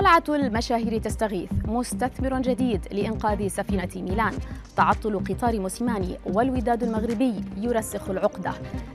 قلعة 0.00 0.24
المشاهير 0.28 0.98
تستغيث. 0.98 1.50
مستثمر 1.64 2.40
جديد 2.40 2.80
لإنقاذ 2.92 3.48
سفينة 3.48 3.88
ميلان. 3.96 4.32
تعطل 4.76 5.24
قطار 5.24 5.60
موسيماني 5.60 6.18
والوداد 6.26 6.82
المغربي 6.82 7.34
يرسخ 7.56 8.10
العقدة. 8.10 8.52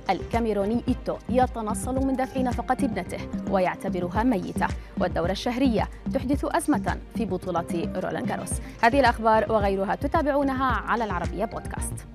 الكاميروني 0.10 0.84
إيتو 0.88 1.16
يتنصل 1.30 2.08
من 2.08 2.14
دفع 2.14 2.42
نفقة 2.42 2.78
ابنته 2.86 3.18
ويعتبرها 3.52 4.24
ميتة. 4.24 4.68
والدورة 5.00 5.32
الشهرية 5.32 5.90
تحدث 6.14 6.46
أزمة 6.46 6.98
في 7.16 7.26
بطولة 7.26 7.92
رولان 7.96 8.26
جاروس. 8.26 8.52
هذه 8.84 9.00
الأخبار 9.00 9.52
وغيرها 9.52 9.96
تتابعونها 9.96 10.66
على 10.66 11.04
العربية 11.04 11.46
بودكاست. 11.46 12.15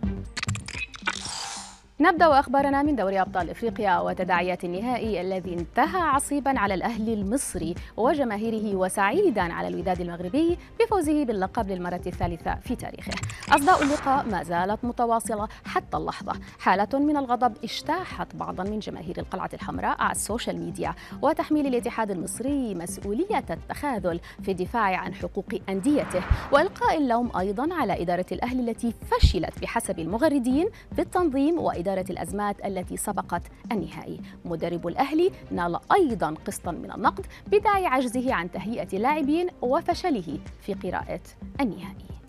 نبدأ 2.02 2.40
أخبارنا 2.40 2.82
من 2.82 2.96
دوري 2.96 3.20
أبطال 3.20 3.50
إفريقيا 3.50 3.98
وتداعيات 3.98 4.64
النهائي 4.64 5.20
الذي 5.20 5.54
انتهى 5.54 6.00
عصيبا 6.00 6.58
على 6.58 6.74
الأهلي 6.74 7.14
المصري 7.14 7.74
وجماهيره 7.96 8.76
وسعيدا 8.76 9.42
على 9.42 9.68
الوداد 9.68 10.00
المغربي 10.00 10.58
بفوزه 10.80 11.24
باللقب 11.24 11.70
للمرة 11.70 12.00
الثالثة 12.06 12.54
في 12.54 12.76
تاريخه. 12.76 13.12
أصداء 13.48 13.82
اللقاء 13.82 14.26
ما 14.26 14.42
زالت 14.42 14.84
متواصلة 14.84 15.48
حتى 15.64 15.96
اللحظة. 15.96 16.32
حالة 16.58 16.88
من 16.98 17.16
الغضب 17.16 17.52
اجتاحت 17.64 18.36
بعضا 18.36 18.64
من 18.64 18.78
جماهير 18.78 19.18
القلعة 19.18 19.50
الحمراء 19.54 20.02
على 20.02 20.12
السوشيال 20.12 20.60
ميديا 20.60 20.94
وتحميل 21.22 21.66
الاتحاد 21.66 22.10
المصري 22.10 22.74
مسؤولية 22.74 23.44
التخاذل 23.50 24.20
في 24.42 24.50
الدفاع 24.50 24.96
عن 24.96 25.14
حقوق 25.14 25.48
أنديته 25.68 26.22
وإلقاء 26.52 26.98
اللوم 26.98 27.36
أيضا 27.36 27.74
على 27.74 28.02
إدارة 28.02 28.26
الأهلي 28.32 28.70
التي 28.70 28.94
فشلت 29.10 29.58
بحسب 29.62 29.98
المغردين 29.98 30.68
في 30.96 31.02
التنظيم 31.02 31.58
وإدارة 31.58 31.89
إدارة 31.90 32.10
الأزمات 32.10 32.66
التي 32.66 32.96
سبقت 32.96 33.42
النهائي. 33.72 34.20
مدرب 34.44 34.86
الأهلي 34.86 35.30
نال 35.50 35.78
أيضا 35.92 36.34
قسطا 36.46 36.70
من 36.70 36.92
النقد 36.92 37.26
بداعي 37.46 37.86
عجزه 37.86 38.34
عن 38.34 38.50
تهيئة 38.50 38.88
اللاعبين 38.92 39.48
وفشله 39.62 40.38
في 40.60 40.74
قراءة 40.74 41.20
النهائي. 41.60 42.19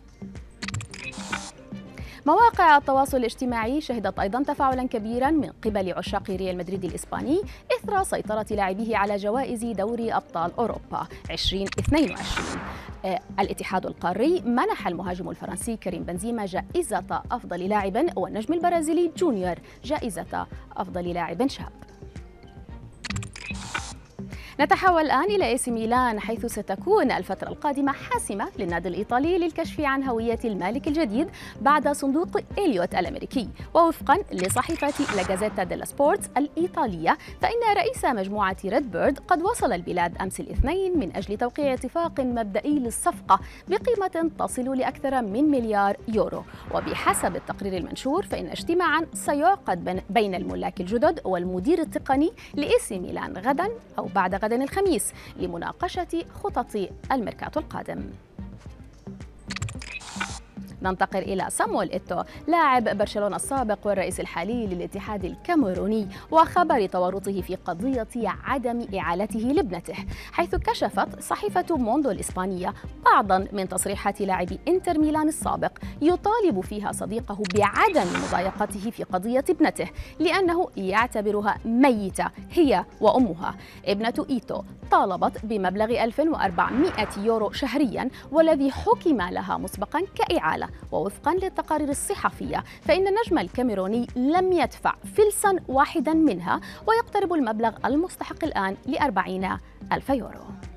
مواقع 2.26 2.78
التواصل 2.78 3.18
الاجتماعي 3.18 3.82
شهدت 3.82 4.20
أيضا 4.20 4.44
تفاعلا 4.44 4.88
كبيرا 4.88 5.32
من 5.32 5.50
قبل 5.66 5.94
عشاق 5.94 6.30
ريال 6.32 6.58
مدريد 6.58 6.86
الإسباني 6.86 7.42
إثر 7.80 8.04
سيطرة 8.04 8.46
لاعبيه 8.52 8.98
على 8.98 9.16
جوائز 9.16 9.66
دوري 9.66 10.14
أبطال 10.14 10.52
أوروبا 10.58 11.08
2022 11.32 12.62
آه، 13.06 13.20
الاتحاد 13.40 13.86
القاري 13.86 14.42
منح 14.42 14.88
المهاجم 14.88 15.30
الفرنسي 15.30 15.78
كريم 15.78 16.04
بنزيما 16.04 16.46
جائزة 16.46 17.22
أفضل 17.32 17.60
لاعب 17.70 18.18
والنجم 18.18 18.54
البرازيلي 18.54 19.12
جونيور 19.18 19.56
جائزة 19.84 20.48
أفضل 20.78 21.14
لاعب 21.14 21.48
شاب. 21.48 21.72
نتحول 24.62 25.02
الآن 25.02 25.24
إلى 25.24 25.46
إي 25.46 25.58
سي 25.58 25.72
ميلان 25.72 26.20
حيث 26.20 26.46
ستكون 26.46 27.12
الفترة 27.12 27.50
القادمة 27.50 27.92
حاسمة 27.92 28.48
للنادي 28.60 28.90
الإيطالي 28.90 29.38
للكشف 29.38 29.82
عن 29.82 30.04
هوية 30.04 30.40
المالك 30.46 30.88
الجديد 30.88 31.28
بعد 31.62 31.88
صندوق 31.88 32.28
إليوت 32.58 32.96
الأمريكي. 32.96 33.50
ووفقا 33.74 34.18
لصحيفة 34.32 35.16
لاجازيتا 35.16 35.64
ديلا 35.64 35.86
سبورتس 35.86 36.30
الإيطالية 36.38 37.18
فإن 37.42 37.76
رئيس 37.78 38.06
مجموعة 38.06 38.56
ريد 38.66 38.92
بيرد 38.92 39.20
قد 39.20 39.42
وصل 39.42 39.74
البلاد 39.74 40.18
أمس 40.18 40.40
الاثنين 40.40 41.00
من 41.00 41.16
أجل 41.16 41.38
توقيع 41.38 41.74
اتفاق 41.74 42.20
مبدئي 42.20 42.80
للصفقة 42.80 43.40
بقيمة 43.68 44.32
تصل 44.40 44.78
لأكثر 44.78 45.22
من 45.22 45.44
مليار 45.44 45.98
يورو. 46.08 46.44
وبحسب 46.76 47.36
التقرير 47.36 47.78
المنشور 47.78 48.26
فإن 48.26 48.48
اجتماعا 48.48 49.06
سيعقد 49.14 50.02
بين 50.10 50.36
الملاك 50.36 50.82
الجدد 50.82 51.22
والمدير 51.26 51.80
التقني 51.80 52.32
لإي 52.54 52.80
سي 52.80 53.00
ميلان 53.00 53.38
غدا 53.38 53.70
أو 54.00 54.06
بعد 54.16 54.36
غد 54.36 54.51
غدا 54.52 54.64
الخميس 54.64 55.14
لمناقشة 55.38 56.26
خطط 56.44 56.76
الميركاتو 57.12 57.60
القادم. 57.60 58.04
ننتقل 60.82 61.20
إلى 61.20 61.46
سامويل 61.50 61.92
إيتو 61.92 62.24
لاعب 62.48 62.98
برشلونة 62.98 63.36
السابق 63.36 63.88
والرئيس 63.88 64.20
الحالي 64.20 64.68
للاتحاد 64.68 65.26
الكاميروني 65.26 66.08
وخبر 66.32 66.86
تورطه 66.86 67.42
في 67.42 67.56
قضية 67.56 68.08
عدم 68.44 68.88
إعالته 69.00 69.40
لابنته 69.40 69.96
حيث 70.32 70.56
كشفت 70.56 71.20
صحيفة 71.20 71.66
موندو 71.78 72.12
الإسبانية 72.12 72.74
بعضا 73.06 73.48
من 73.52 73.70
تصريحات 73.70 74.22
لاعب 74.22 74.48
إنتر 74.68 75.00
ميلان 75.00 75.28
السابق 75.28 75.72
يطالب 76.02 76.62
فيها 76.62 76.92
صديقه 76.92 77.38
بعدم 77.56 78.08
مضايقته 78.28 78.92
في 78.92 79.04
قضية 79.04 79.44
ابنته 79.50 79.88
لأنه 80.20 80.68
يعتبرها 80.78 81.58
ميتة 81.66 82.26
هي 82.52 82.86
وأمها. 83.02 83.56
ابنة 83.86 84.26
إيتو 84.30 84.62
طالبت 84.92 85.46
بمبلغ 85.46 86.04
1400 86.04 86.92
يورو 87.18 87.52
شهريا 87.52 88.10
والذي 88.32 88.72
حكم 88.72 89.22
لها 89.22 89.58
مسبقا 89.58 90.02
كإعالة. 90.16 90.70
ووفقا 90.92 91.34
للتقارير 91.34 91.90
الصحفية 91.90 92.64
فإن 92.82 93.08
النجم 93.08 93.40
الكاميروني 93.40 94.08
لم 94.16 94.52
يدفع 94.52 94.94
فلسا 95.18 95.56
واحدا 95.68 96.14
منها 96.14 96.62
ويقترب 96.88 97.34
المبلغ 97.34 97.72
المستحق 97.86 98.44
الآن 98.44 98.78
لأربعين 98.86 99.58
ألف 99.92 100.10
يورو. 100.10 100.71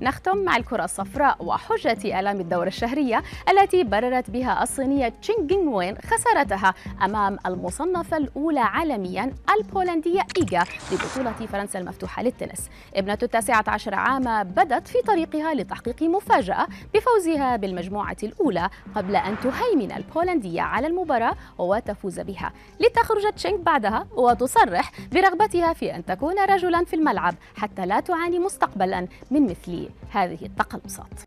نختم 0.00 0.38
مع 0.38 0.56
الكرة 0.56 0.84
الصفراء 0.84 1.44
وحجة 1.44 2.20
آلام 2.20 2.40
الدورة 2.40 2.68
الشهرية 2.68 3.22
التي 3.48 3.84
بررت 3.84 4.30
بها 4.30 4.62
الصينية 4.62 5.08
تشينغ 5.22 5.54
وين 5.54 5.96
خسارتها 5.98 6.74
أمام 7.02 7.38
المصنفة 7.46 8.16
الأولى 8.16 8.60
عالميا 8.60 9.32
البولندية 9.58 10.20
إيجا 10.36 10.64
ببطولة 10.92 11.32
فرنسا 11.32 11.78
المفتوحة 11.78 12.22
للتنس. 12.22 12.68
ابنة 12.94 13.18
التاسعة 13.22 13.64
عشر 13.68 13.94
عاما 13.94 14.42
بدت 14.42 14.88
في 14.88 14.98
طريقها 15.02 15.54
لتحقيق 15.54 16.02
مفاجأة 16.02 16.66
بفوزها 16.94 17.56
بالمجموعة 17.56 18.16
الأولى 18.22 18.70
قبل 18.94 19.16
أن 19.16 19.36
تهيمن 19.40 19.92
البولندية 19.92 20.62
على 20.62 20.86
المباراة 20.86 21.34
وتفوز 21.58 22.20
بها. 22.20 22.52
لتخرج 22.80 23.32
تشينغ 23.36 23.56
بعدها 23.56 24.06
وتصرح 24.16 24.92
برغبتها 25.12 25.72
في 25.72 25.94
أن 25.94 26.04
تكون 26.04 26.38
رجلا 26.38 26.84
في 26.84 26.96
الملعب 26.96 27.34
حتى 27.56 27.86
لا 27.86 28.00
تعاني 28.00 28.38
مستقبلا 28.38 29.06
من 29.30 29.42
مثل 29.42 29.85
هذه 30.10 30.38
التقلصات. 30.42 31.20